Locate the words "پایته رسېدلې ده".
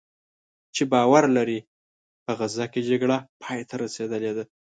3.41-4.43